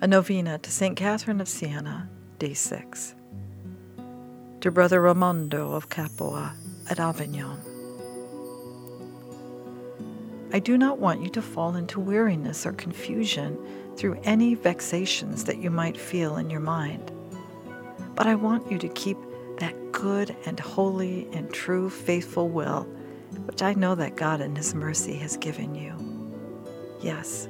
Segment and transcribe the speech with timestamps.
[0.00, 0.96] A novena to St.
[0.96, 2.08] Catherine of Siena,
[2.38, 3.16] Day 6.
[4.60, 6.54] To Brother Raimondo of Capua
[6.88, 7.58] at Avignon.
[10.52, 13.58] I do not want you to fall into weariness or confusion
[13.96, 17.10] through any vexations that you might feel in your mind.
[18.14, 19.18] But I want you to keep
[19.58, 22.84] that good and holy and true faithful will
[23.46, 25.92] which I know that God in His mercy has given you.
[27.00, 27.48] Yes,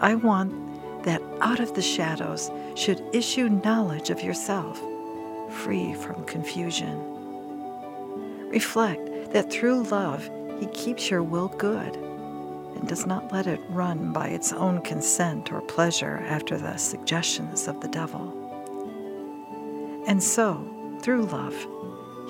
[0.00, 0.71] I want
[1.04, 4.80] that out of the shadows should issue knowledge of yourself,
[5.50, 6.98] free from confusion.
[8.50, 10.28] Reflect that through love
[10.60, 15.52] He keeps your will good and does not let it run by its own consent
[15.52, 18.38] or pleasure after the suggestions of the devil.
[20.06, 20.68] And so,
[21.00, 21.54] through love,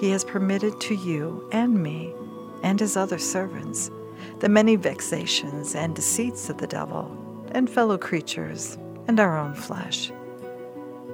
[0.01, 2.15] He has permitted to you and me
[2.63, 3.91] and His other servants
[4.39, 8.77] the many vexations and deceits of the devil and fellow creatures
[9.09, 10.13] and our own flesh,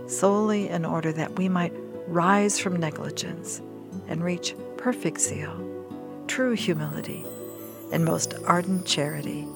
[0.07, 1.73] solely in order that we might
[2.07, 3.61] rise from negligence
[4.07, 5.55] and reach perfect zeal,
[6.27, 7.25] true humility,
[7.93, 9.47] and most ardent charity.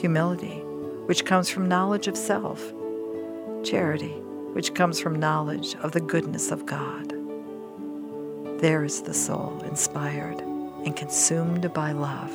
[0.00, 0.60] Humility,
[1.06, 2.60] which comes from knowledge of self,
[3.64, 4.14] charity,
[4.52, 7.10] which comes from knowledge of the goodness of God.
[8.60, 12.32] There is the soul inspired and consumed by love.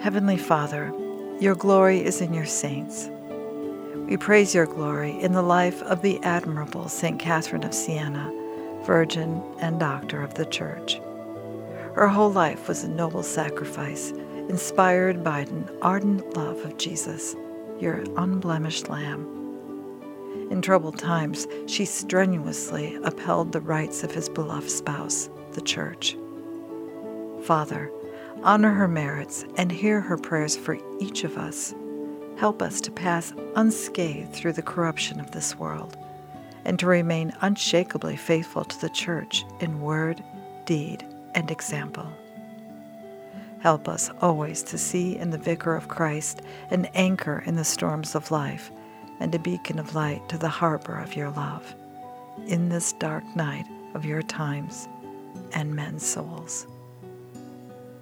[0.00, 0.94] Heavenly Father,
[1.40, 3.10] your glory is in your saints.
[4.06, 7.18] We praise your glory in the life of the admirable St.
[7.18, 8.32] Catherine of Siena,
[8.84, 11.00] Virgin and Doctor of the Church.
[11.94, 14.12] Her whole life was a noble sacrifice,
[14.48, 17.34] inspired by an ardent love of Jesus,
[17.80, 19.26] your unblemished Lamb.
[20.52, 26.16] In troubled times, she strenuously upheld the rights of his beloved spouse, the Church.
[27.42, 27.90] Father,
[28.42, 31.74] honor her merits, and hear her prayers for each of us.
[32.36, 35.96] Help us to pass unscathed through the corruption of this world,
[36.64, 40.22] and to remain unshakably faithful to the Church in word,
[40.64, 41.04] deed,
[41.34, 42.06] and example.
[43.60, 48.14] Help us always to see in the Vicar of Christ an anchor in the storms
[48.14, 48.70] of life
[49.20, 51.74] and a beacon of light to the harbor of your love
[52.46, 54.88] in this dark night of your times
[55.54, 56.66] and men's souls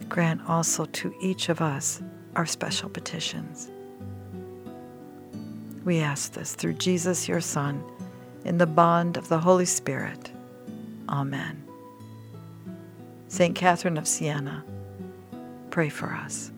[0.09, 2.03] grant also to each of us
[2.35, 3.71] our special petitions.
[5.85, 7.83] We ask this through Jesus, your Son,
[8.45, 10.31] in the bond of the Holy Spirit.
[11.09, 11.63] Amen.
[13.29, 13.55] St.
[13.55, 14.65] Catherine of Siena,
[15.71, 16.51] pray for us.